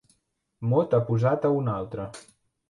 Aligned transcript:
Mot 0.71 0.95
aposat 0.99 1.47
a 1.51 1.53
un 1.59 1.71
altre. 1.75 2.09